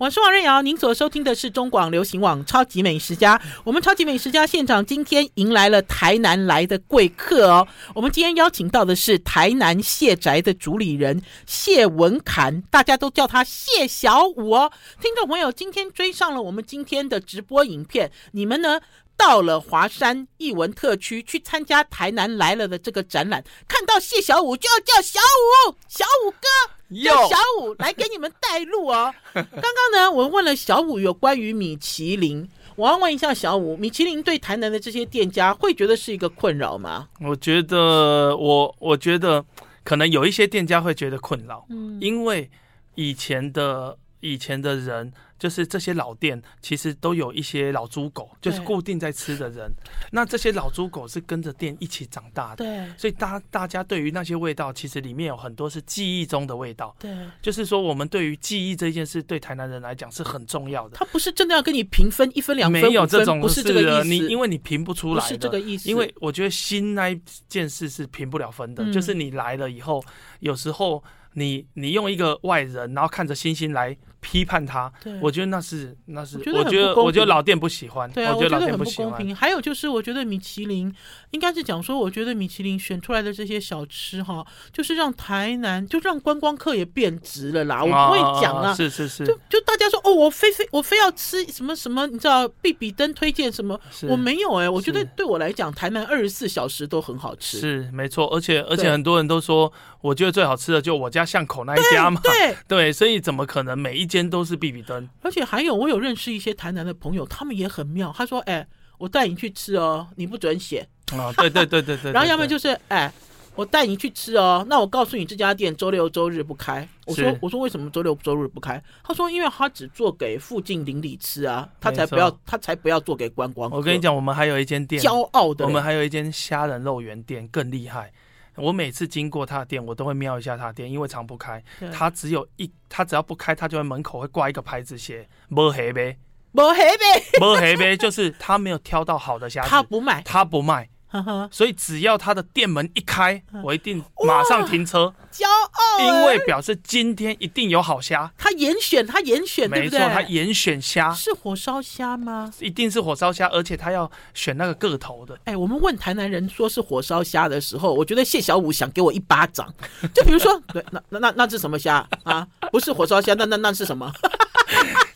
[0.00, 3.36] 我是王瑞瑶，您所收听的是中广流行网《超级美食家》。
[3.64, 7.68] 我们《超级美食家》现场今天迎来了台南来的贵客哦。
[7.94, 14.72] 我们今天邀请到的是台南谢宅的主理人谢文侃，大家都叫他谢小五哦。
[15.02, 18.80] 听众朋友，今天追上了我们今天的直播影片，你们呢？
[19.20, 25.20] 到了华山艺文特区去参加台南来了的这个展览，看到谢小五就要叫小
[25.68, 29.14] 五，小五哥，叫小五来给你们带路哦。
[29.34, 37.08] 刚刚呢，我问了小五有关于米其林，我要问一下小五，米其林对台南的这些店家会觉得是一个困扰吗？
[37.20, 39.44] 我觉得，我我觉得
[39.84, 42.50] 可能有一些店家会觉得困扰，嗯，因为
[42.94, 45.12] 以前的以前的人。
[45.40, 49.72] 就是这些老店，其实都有一些老猪狗，就是固定在吃的人。
[50.12, 52.86] 那这些老猪狗是跟着店一起长大的，对。
[52.98, 56.94] 所以大大家对于那些味道，其实里面有很多是记忆中的味道。
[56.98, 57.10] 对。
[57.40, 60.98] 就是说，我们对于记忆这件事，对台南人来讲是很重要的。
[60.98, 64.08] 他不是真的要跟你平分一分两分，没有这种不是这个意思。
[64.10, 65.88] 你因为你评不出来，不是这个意思。
[65.88, 70.04] 因为我觉得新那一件事是评不了分的，嗯、就是你来了以后，
[70.40, 71.02] 有时候。
[71.34, 79.34] 你你用一个外人，然后看着星星来批判他，我觉得那是那是，我觉得我觉得老店不喜欢，对啊，我觉得老店不公平。
[79.34, 80.94] 还有就是，我觉得米其林
[81.30, 87.82] 应该是讲说，我觉得米其林选出来的这些小吃哈，就是让台南就让观光客也变值了啦。
[87.82, 101.24] 我不会讲啦，是是是，就就大家说哦，我非非我非要吃什么什么，你知道必比登推荐什么，我没有哎，我觉得对我来讲，台南二十四小时都很好吃，是没错，而且而且很多人都说，我觉得最好吃的就我家。
[101.30, 105.08] 巷口那一家嘛，对对， 对，所以怎么可能每一间都是必比灯？
[105.22, 108.12] 而且还有，我有认识一些台南的朋友，他们也很妙。
[108.14, 108.68] 他说：“哎、欸，
[108.98, 112.12] 我带你去吃哦，你不准写。”啊，对对对对 对。
[112.12, 113.12] 然后要么就是：“哎、欸，
[113.54, 128.12] 我带你去吃哦，那我告诉你这家店周六周日不开。”我说：“我说为什么周六周日不开？”他说：“因为他只做给附近邻里吃啊，他才不要，他才不要做给观光。”我跟你讲，我们还有一间店，骄傲的，我们还有一间虾仁肉圆店更厉害。
[128.56, 131.62] 我每次经过他的店，我都会瞄一下他的店，因为常不开。
[131.92, 136.18] 他只有一，他只要不开，他就在门口会挂一个牌子，写“摸黑呗”，
[136.52, 140.88] 摸黑呗， 摸黑呗，就是他没有挑到好的虾子，他不卖，他不卖。
[141.50, 148.30] 所以只要他的店门一开， 我一定马上停车，骄傲，因为表示今天一定有好虾。
[148.38, 149.68] 他严选，他严选？
[149.68, 151.12] 没错，他严选虾。
[151.12, 152.52] 是火烧虾吗？
[152.60, 155.38] 一定是火烧虾，而且他要选那个个头的。
[155.44, 159.72] 哎，我们问台南人说是火烧虾的时候，我觉得谢小五想给我一巴掌。
[160.14, 162.46] 就比如说， 对，那那那那是什么虾啊？
[162.70, 164.12] 不是火烧虾，那那那是什么？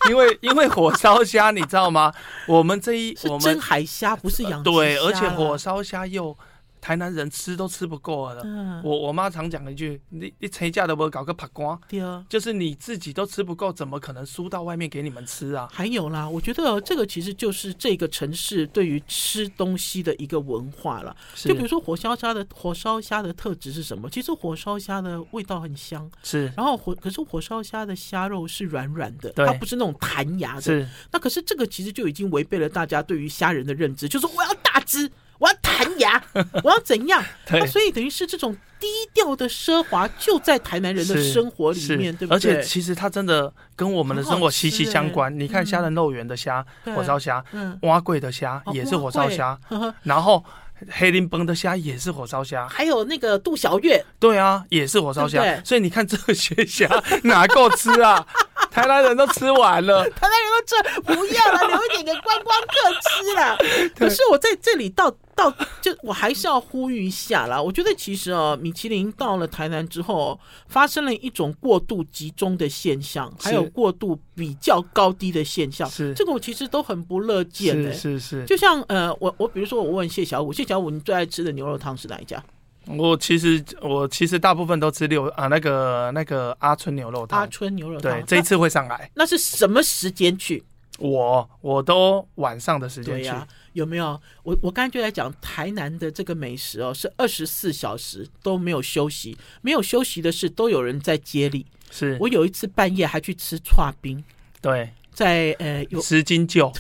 [0.08, 2.12] 因为因为火烧虾，你知道吗？
[2.46, 6.36] 我们这一我们真海虾不是养对，而且火烧虾又。
[6.85, 8.42] 台南人吃都吃不够了。
[8.44, 21.16] 嗯、我我妈常讲一句：“你你谁家都不搞个扒光，对啊，就是你自己都吃不够，怎么可能输到外面给你们吃啊？”还有啦，我觉得这个其实就是这个城市对于吃东西的一个文化了。
[21.35, 24.11] 就比如说火烧虾的火烧虾的特质是什么？
[24.11, 26.53] 其实火烧虾的味道很香，是。
[26.55, 30.61] 然后火可是火烧虾的虾肉是软软的，它不是那种弹牙的。
[30.61, 30.87] 是。
[31.11, 35.11] 那可是这个其实就已经违背了大家对于虾仁的认知，就是我要大只。
[35.38, 36.23] 我要弹牙，
[36.62, 37.23] 我要怎样？
[37.66, 42.37] 所以等于是这种低调的奢华就在台南人的生活里面，对不对？
[42.37, 45.38] 而且其实它真的跟我们的生活息息相关。
[45.38, 49.59] 你看虾仁肉圆的虾，火烧虾，嗯，蛙贵的虾也是火烧虾，
[50.03, 50.44] 然后
[50.90, 55.42] 黑林崩的虾也是火烧虾，还有那个杜小月，对啊，也是火烧虾。
[55.64, 56.88] 所以你看这些虾
[57.25, 58.27] 哪够吃啊？
[58.70, 63.57] 台南人都吃完了，台南人都吃不要了，留一点给观光客吃了。
[63.97, 65.14] 可是我在这里到。
[65.35, 75.88] 到就我还是要呼吁一下啦，我觉得其实哦，米其林到了台南之后，发生了一种过度集中的现象，还有过度比较高低的现象。
[75.88, 77.94] 是这个我其实都很不乐见的、欸。
[77.94, 82.42] 是是是，就像呃，我我比如说我问谢小五，谢小五你最爱吃的牛肉汤是哪一家？
[82.87, 87.40] 我其实我其实大部分都吃六啊那个那个阿春牛肉汤。
[87.40, 89.11] 阿春牛肉汤，对，这一次会上来。
[89.14, 90.62] 那是什么时间去？
[90.98, 93.30] 我我都晚上的时间去。
[93.72, 94.20] 有没有？
[94.44, 101.66] 我我刚才就在讲台南的这个美食哦，是二十四小时都没有休息，没有休息的是都有人在接力。
[101.90, 104.22] 是我有一次半夜还去吃剉冰，
[104.61, 106.72] 对，在呃有十斤酒。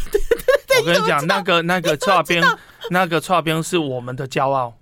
[0.80, 2.42] 我跟你讲，那个那个剉冰，
[2.90, 4.72] 那个剉冰是我们的骄傲。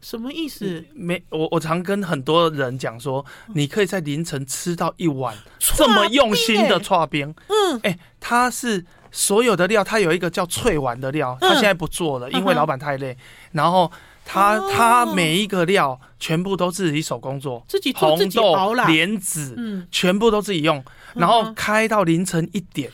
[0.00, 0.84] 什么意思？
[0.94, 7.34] 没我我常跟很多人讲说，你可以在凌晨吃到一碗这么用心的串冰。
[7.48, 8.84] 嗯，哎，它是。
[9.12, 13.18] 所有的料，它有一个叫脆丸的料，他现在不做了，因为老板太累。
[13.50, 13.90] 然后
[14.24, 20.80] 他他每一个料全部都自己手工做，自己做自己熬啦，红豆、莲子，嗯，全部都自己用。
[21.14, 22.88] 然后开到凌晨一点，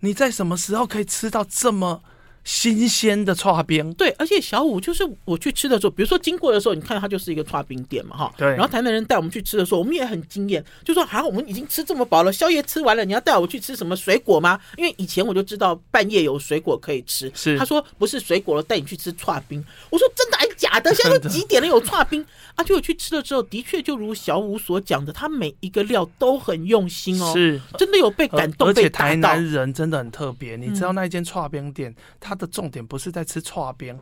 [0.00, 2.02] 你在什么时候可以吃到这么？
[2.44, 8.48] 新鲜的叉冰，对，而且小五就是我去吃的时候，比如说经过的时候，你看它就是一个叉冰店嘛，哈，对。
[8.48, 14.58] 然后台南人带我们去吃的时候，我们也很惊艳，就说啊，我们已经吃这么饱了，宵夜吃完了，你要带我去吃什么水果吗？
[14.76, 17.56] 因为以前我就知道半夜有水果可以吃，是。
[17.58, 19.64] 他说不是水果了，带你去吃叉冰。
[19.90, 20.92] 我说真的还是假的？
[20.94, 22.24] 现在都 几点了，有叉冰
[22.56, 22.64] 啊？
[22.64, 31.94] 就我去吃了之后，的确就如小五所讲的，他每一个料都很用心哦，是，真的有被感动，而且台南人真的很特别，你知道那一间叉冰店，
[32.32, 33.12] 它的重点不是。
[33.12, 33.98] 在吃串冰，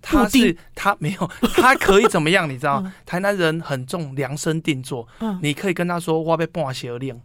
[0.00, 2.48] 他是他没有， 他可以怎么样？
[2.48, 5.06] 你知道，台南人很重量身定做。
[5.42, 7.20] 你可以跟他说：“我被半小令。”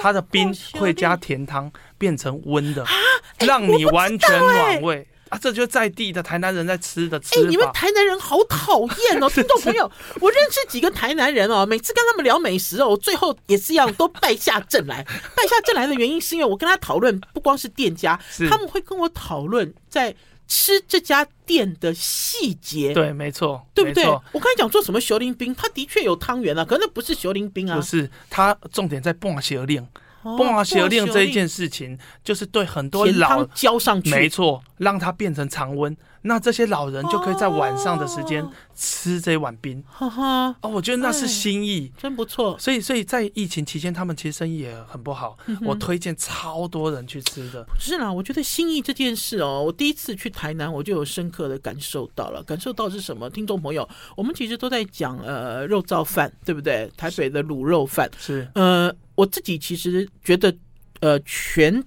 [0.00, 2.84] 他的冰会加甜汤，变成温的，
[3.40, 5.38] 让你完全暖胃啊！
[5.38, 7.48] 这就是在地的台南人在吃的吃法。
[7.48, 9.90] 你们台南人好讨厌哦， 听众朋友，
[10.20, 15.02] 我认识几个台南人哦，每次跟他们聊美食哦，我最后也是一样，都败下阵来。
[15.34, 20.14] 败下阵来的原因是因为我跟他讨论，不光是店家，他们会跟我讨论在。
[20.52, 24.04] 吃这家店的细节，对，没错，对不对？
[24.04, 29.86] 我刚才讲做什么熊林冰，它的确有汤圆啊，可是那不是熊林冰啊，不是，它重点在半蛇令，
[30.22, 35.96] 半蛇令这一件事情，就是对很多老浇上去，没错，让它变成常温。
[36.22, 42.58] 那这些老人就可以在晚上的时间吃这一碗冰，哈哈哦，我觉得那是心意，真不错。
[42.58, 45.38] 所以，所以在疫情期间，他们其实生意也很不好。
[45.62, 47.66] 我推荐超多人去吃的。
[47.78, 52.42] 是啦，我觉得心意这件事哦，我第一次去台南，我就有深刻的感受到了。
[52.42, 53.30] 感受到是什么？
[53.30, 56.92] 听众朋友，我们其实都在讲呃肉燥饭，对不对？
[56.98, 58.89] 台北的卤肉饭是呃，
[59.20, 60.54] 我自己其实觉得
[61.00, 61.82] 呃全。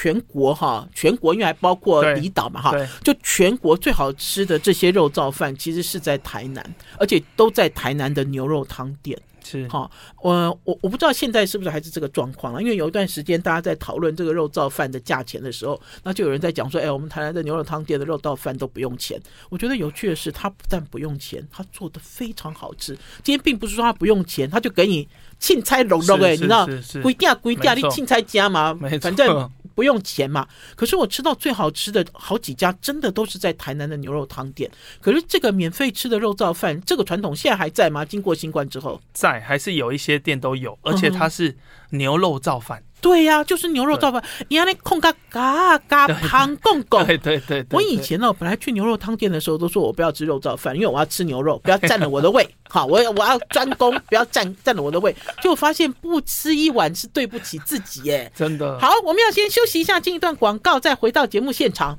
[0.00, 2.72] 全国哈，全国因为还包括离岛嘛哈，
[3.02, 6.64] 就全国最好吃的这些肉燥饭，其实是在台南，
[7.00, 9.18] 而且都在台南的牛肉汤店。
[9.48, 9.90] 是哈，
[10.22, 10.32] 我
[10.64, 19.20] 我我不知道现在是不是还是这个状况了，因为有一段时间大家在讨论这个肉燥饭的价钱的时候，那就有人在讲说，哎，我们台南的牛肉汤店的肉燥饭都不用钱。
[19.48, 22.94] 我觉得有趣的是，他不但不用钱，他做的非常好吃。
[23.22, 25.08] 今天并不是说他不用钱，他就给你
[25.40, 26.66] 凊彩卤肉哎，你知道，
[27.02, 29.50] 规定规定你凊彩加嘛，反正。
[29.78, 30.44] 不用钱嘛？
[30.74, 34.68] 可是我吃到最好吃的好几家，真的都是在台南的牛肉汤店。
[35.00, 38.04] 可是这个免费吃的肉燥饭，这个传统现在还在吗？
[38.04, 41.56] 经过新冠之后，在还是有一些店都有，而且它是
[41.90, 42.82] 牛肉燥饭。
[43.00, 47.04] 对呀、啊，就是牛肉燥饭，你看那空嘎嘎嘎胖公公。
[47.06, 52.48] 对对对，我以前呢，本来去牛肉汤店的时候，都说我不要吃肉燥饭，因为我要吃牛肉，不要占了我的胃。
[52.68, 55.14] 好，我我要专攻，不要占占了我的胃。
[55.42, 58.78] 就发现不吃一碗是对不起自己耶，真的。
[58.78, 61.96] 好，我们要先休息一下，进一段广告，再回到节目现场。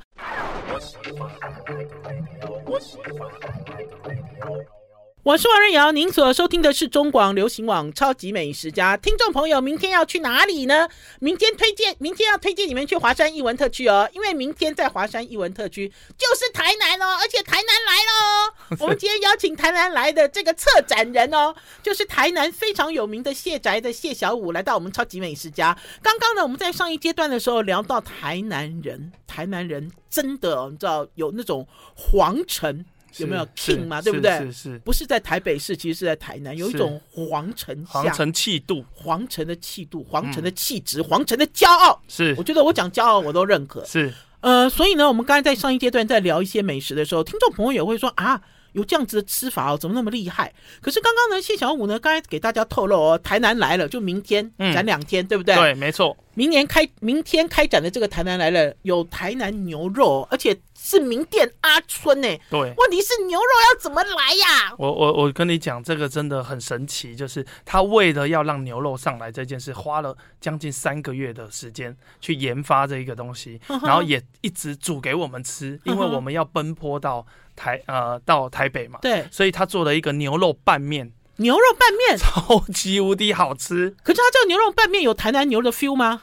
[5.22, 8.96] 我是王瑞瑶，您所收听的是中广流行网《超级美食家》。
[9.02, 10.88] 听众朋友，明天要去哪里呢？
[11.18, 18.76] 明天推荐，明天要推荐你们去华山艺文特区哦，因为明天在华山艺文特区就是台南哦，而且台南来了哦。
[18.80, 25.74] 我们今天邀请台南来的这个策展人哦，就是台南非常有名的谢宅的谢小五，来到我们《超级美食家》。
[26.00, 32.86] 刚刚呢，我们在上一阶段的时候聊到台南人，台南人真的哦，你知道有那种皇城。
[33.18, 34.00] 有没有 king 嘛？
[34.00, 34.38] 对不对？
[34.38, 42.00] 是是，不是在台北市，其实是在台南，有一种皇城皇城气度，皇城的气度，皇城的气质，皇城的骄傲。
[42.08, 43.84] 是，我觉得我讲骄傲我都认可。
[43.84, 48.40] 是，呃，所以呢，我们刚才在上一阶段在聊一些美食的时候，听众朋友也会说啊，
[48.72, 50.52] 有这样子的吃法哦，怎么那么厉害？
[50.80, 55.54] 可是刚刚呢，谢小五呢，刚才给大家透露哦，台南来了，就明天展两天，对不对？
[55.56, 56.16] 对，没错。
[56.34, 62.28] 明年开明天开展的这个台南来了，有台南牛肉，而且是名店阿春呢。
[62.48, 64.74] 对，问题是牛肉要怎么来呀？
[64.78, 78.98] 我我我跟你讲，这个真的很神奇，就是他为了要让牛肉上来这件事，花了将近三个月的时间去研发这一个东西，然后也一直煮给我们吃，因为我们要奔波到台呃到台北嘛。
[79.02, 81.12] 对，所以他做了一个牛肉拌面。
[81.36, 86.22] 牛肉拌面 超级无敌好吃，可是他这个牛肉拌面有台南牛的 feel 吗？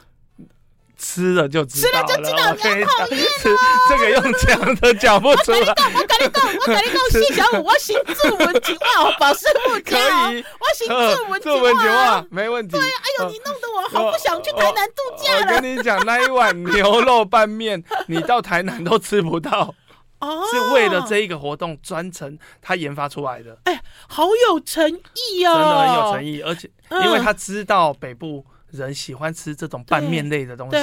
[0.98, 3.06] 吃了就知道了，吃了就知道。
[3.10, 3.52] 你讲，
[3.88, 5.60] 这个用讲的讲不出来。
[5.60, 9.96] 我跟你讲，我跟你讲，我跟你讲，谢小五，我行自文情话，保湿不可
[10.32, 11.40] 以，我行自文
[11.78, 12.76] 情话，没问题。
[12.76, 15.40] 对，哎呦，你弄得我好不想去台南度假了。
[15.40, 19.72] 我跟你讲，那一碗牛肉拌面，你到台南都吃不到。
[20.18, 23.56] 哦，是为了这一个活动专程他研发出来的。
[23.64, 26.68] 哎，好有诚意哦，真的很有诚意，而且
[27.04, 28.44] 因为他知道北部。
[28.70, 30.76] 人喜欢吃这种拌面类的东西，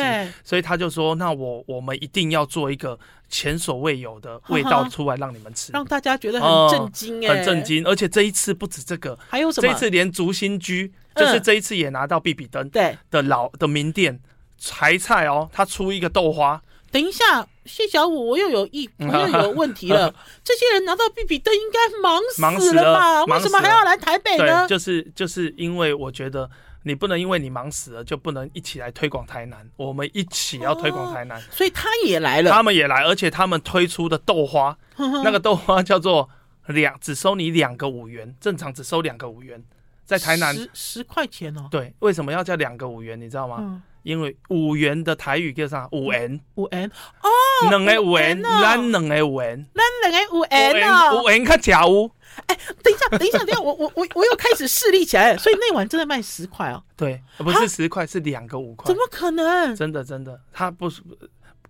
[0.43, 2.97] 所以他就说：“那我我们一定要做一个
[3.29, 7.85] 前所未有的味道出来让你们吃，让大家觉得很震惊，哎，很震惊。
[7.85, 9.67] 而且这一次不止这个，还有什么？
[9.67, 14.19] 这一次连竹心居就是这一次也拿到必比登对的老的名店
[14.57, 16.59] 柴菜哦，他出一个豆花。
[16.91, 20.11] 等一下，谢小五，我又有一我又有问题了。
[20.43, 22.19] 这些人拿到必比登应该忙
[22.57, 23.25] 死了吧？
[23.25, 24.65] 为什么还要来台北呢？
[24.67, 26.49] 就是就是因为我觉得。
[26.87, 36.29] 你不能因为你忙死了就不能一起来推广台南，我们一起要推广台南，哦，所以他也来了，他们也来，而且他们推出的豆花，呵呵那个豆花叫做
[36.67, 39.63] 两，只收你两个五元，正常只收两个五元，
[40.05, 41.67] 在台南十十块钱哦。
[41.71, 43.19] 对，为什么要叫两个五元？
[43.19, 43.57] 你知道吗？
[43.59, 45.89] 嗯因为五元的台语叫啥？
[45.91, 46.87] 五元，五元
[47.23, 52.11] 哦，两个五元，咱两个五元，咱两个五元哦，五元较假乌。
[52.55, 56.81] 哎，等一下，等一下，等一下，我我我我又开始势力起来了，所以那碗真的卖十块哦？
[56.95, 58.87] 对，不是十块，是两个五块。
[58.87, 59.75] 怎么可能？
[59.75, 61.01] 真的真的，他不是。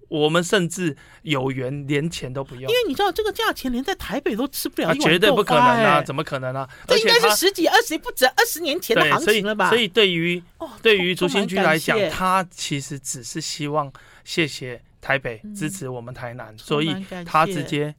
[0.07, 5.99] 我们甚至有缘连钱都不用，因为你知道这个价钱连在台北都吃不了绝对不可能啊！
[5.99, 6.69] 怎么可能啊？
[6.87, 9.67] 这应该是十几、二十不止二十年前的行情了吧？
[9.67, 13.91] 所以，所以对于哦对于竹新居来讲，他其实只是希望
[14.23, 17.93] 谢谢台北支持我们台南，所以他直接。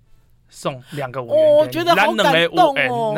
[0.48, 3.14] 送两个五元，我觉得好感动哦。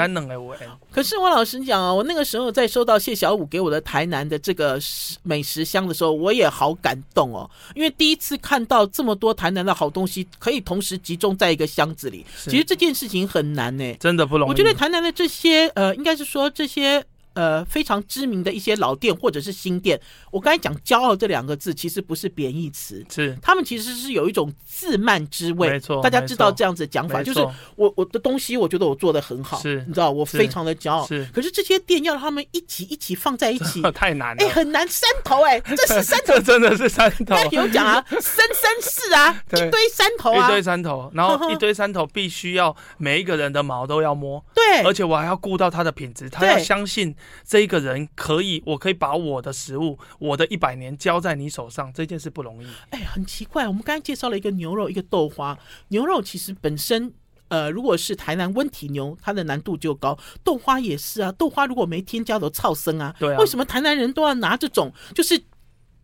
[0.90, 4.78] 可是我老实讲啊，我那个时候在收到谢小五给我的台南的这个
[5.22, 7.48] 美食箱的时候，我也好感动哦。
[7.74, 14.50] 因为第一次看到这么多台南的好东西可以同时集中在一个箱子里，其实这件事情很难呢，真的不容易。
[14.50, 17.04] 我觉得台南的这些呃，应该是说这些。
[17.38, 20.00] 呃，非常知名的一些老店或者是新店，
[20.32, 25.70] 我刚才讲“骄傲”这两个字，其实不是贬义词，是他们其实是有一种自慢之味。
[25.70, 27.38] 没错，大家知道这样子讲法，就是
[27.76, 31.06] 我我的东西，我觉得我做的很好，是，你知道，我非常的骄傲。
[31.06, 34.44] 是，可是这些店要他们一起一起放在一起， 太难了。
[34.44, 37.36] 哎，很难，山头哎，这是 山头，这真的是山头。
[37.52, 47.14] 有讲啊，生生世啊，一堆山头啊，一堆山头，然后一堆山头必须要每一个人的毛都要摸，对，而且我还要顾到它的品质，他要相信
[47.44, 48.08] 这一个人。
[48.14, 52.66] 可以，我可以把我的食物，我的一百年交在你手上，这件事不容易。
[52.90, 55.58] 哎，很奇怪，我们刚才介绍了一个牛肉，一个豆花。
[55.88, 57.12] 牛肉其实本身，
[57.48, 60.18] 呃，如果是台南温体牛，它的难度就高。
[60.44, 63.14] 豆花也是啊，豆花如果没添加的超生啊。
[63.18, 63.38] 对啊。
[63.38, 65.40] 为什么台南人都要拿这种就是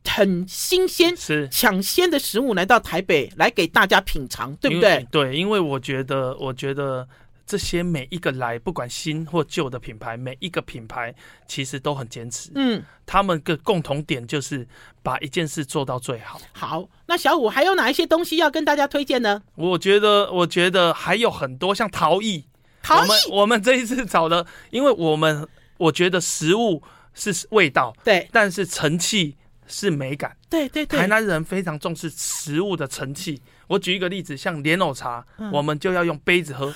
[0.08, 5.06] 很新鲜、是抢鲜的食物来到台北来给大家品尝，对不对？
[5.10, 7.08] 对，因为我觉得，我觉得。
[7.46, 11.14] 这些每一个来，不管新或旧的品牌，每一个品牌
[11.46, 12.50] 其实都很坚持。
[12.54, 14.66] 嗯，他们的共同点就是
[15.02, 16.40] 把一件事做到最好。
[16.52, 19.42] 好，那小五还有哪一些东西要跟大家推荐呢？
[19.56, 22.46] 我觉得，我觉得还有很多，像陶艺。
[22.82, 26.82] 陶艺，我们我们这一次找的，因为我们我觉得食物
[27.12, 29.36] 是味道，对，但是成器
[29.66, 30.34] 是美感。
[30.48, 33.42] 对对对，台南人非常重视食物的成器。
[33.66, 36.72] 我举一个例子，像莲藕茶，嗯，我们就要用杯子喝。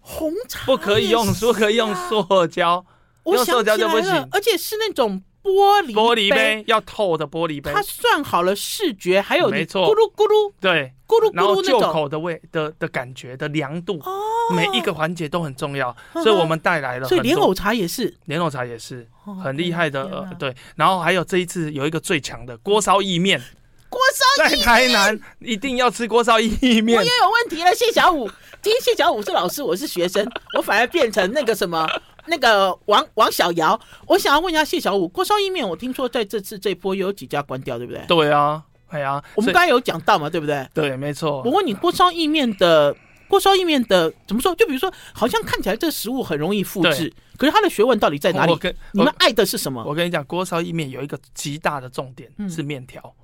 [0.00, 2.84] 红茶不可以用，不可以用塑胶，
[3.24, 7.72] 用塑胶就不行，而且是那种玻璃玻璃杯，要透的玻璃杯。
[7.72, 14.10] 它算好了视觉，还有没错，咕噜咕噜，对，咕噜咕噜，然后就口的味的的感觉的凉度，哦
[14.54, 17.06] 每一个环节都很重要，所以我们带来了。
[17.06, 19.06] 所以莲藕茶也是，莲藕茶也是
[19.42, 20.54] 很厉害的，对。
[20.74, 23.40] 然后还有这一次有一个最强的锅烧意面。
[23.88, 26.96] 锅烧在台南一定要吃锅烧意面。
[26.96, 28.30] 我也有问题了，谢小武。
[28.62, 31.88] 今天谢小武是老师，我是学生，我反而变成那个什么
[32.26, 33.78] 那个王王小瑶。
[34.06, 38.04] 我想要问一下谢小五，锅烧意面，我听说在这次这波有几家关掉，对不对？
[38.06, 40.68] 对啊，哎呀，我们刚才有讲到嘛，对不对？
[40.74, 41.42] 对，没错。
[41.42, 42.94] 我问你，锅烧意面的
[43.28, 44.54] 锅烧意面的怎么说？
[44.54, 48.54] 就比如说，好像看起来这食物很容易复制，可是它的学问到底在哪里？
[48.92, 49.82] 你们爱的是什么？
[49.86, 53.14] 我跟你讲，锅烧意面有一个极大的重点是面条。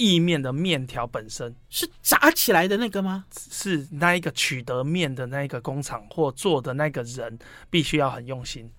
[0.00, 3.26] 意面的面条本身是炸起来的那个吗？
[3.50, 7.38] 是那一个取得面的那一个工厂或做的那个人
[7.68, 8.70] 必须要很用心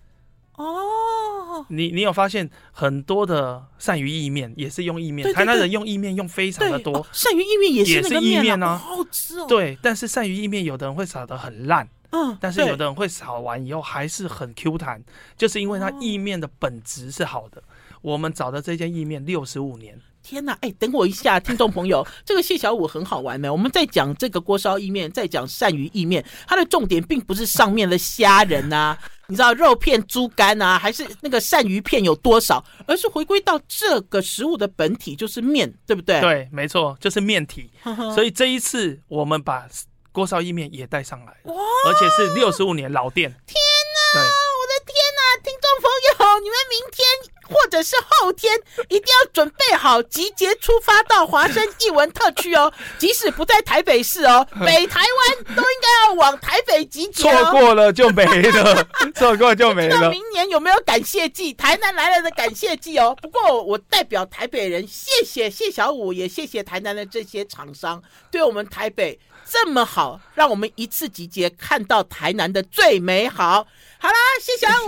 [0.56, 1.64] 哦。
[1.70, 7.06] 你你有发现很多的鳝鱼意面也是用意面，台南人用意面用非常的多。
[7.14, 9.46] 鳝鱼意面也是那个面啊，好吃哦。
[9.48, 15.04] 对，但是鳝鱼意面有的人会炒的很烂，嗯，但是有的人会炒完以后还是很 Q 弹，
[15.38, 17.62] 就是因为它意面的本质是好的。
[18.02, 20.02] 我们找的这间意面六十五年。
[20.24, 23.52] 天呐，哎，等我一下，听众朋友， 这个谢小五很好玩呢。
[23.52, 36.22] 我们在讲这个锅烧意面，在讲鳝鱼意面，它的重点并不是上面的虾仁呐、啊， 你知道肉片、猪肝啊，还是那个鳝鱼片有多少，而是回归到这个食物的本体，就是面，对不对？
[36.22, 37.70] 对，没错，就是面体。
[38.14, 39.68] 所以这一次我们把
[40.12, 41.56] 锅烧意面也带上来，哇，
[41.88, 43.30] 而且是六十五年老店。
[43.48, 45.90] 天呐，对我的天呐，听众朋
[46.28, 47.31] 友，你们明天。
[47.52, 48.52] 或者是后天，
[48.90, 52.72] 一定要准备好集结出发到华山艺文特区哦。
[52.98, 57.44] 即使不在台北市哦， 北台湾都应该要往台北集结哦。
[57.44, 60.10] 错过了就没了， 错过就没了。
[60.10, 61.54] 明年有没有感谢祭？
[61.54, 63.16] 台南来了的感谢祭哦。
[63.22, 69.20] 不过我代表台北人，谢谢谢小五，也谢谢台南的这些厂商，对我们台北
[69.52, 73.68] 这么好，让我们一次集结看到台南的最美好。
[74.00, 74.88] 好啦，谢谢小五，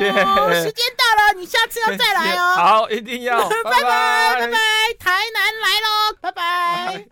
[0.54, 2.56] 时间到了，你下次要再来哦。
[2.56, 3.38] 好，一定要。
[3.50, 4.58] 拜拜拜拜，
[4.98, 7.06] 台南来喽，拜拜。